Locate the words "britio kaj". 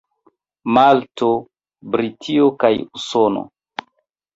1.95-2.77